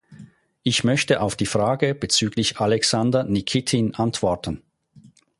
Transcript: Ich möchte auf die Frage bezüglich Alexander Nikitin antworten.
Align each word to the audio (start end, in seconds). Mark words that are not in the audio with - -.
Ich 0.63 0.83
möchte 0.83 1.21
auf 1.21 1.35
die 1.35 1.45
Frage 1.45 1.93
bezüglich 1.93 2.59
Alexander 2.59 3.23
Nikitin 3.23 3.93
antworten. 3.93 4.63